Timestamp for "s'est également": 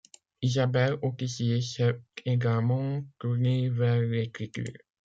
1.61-3.03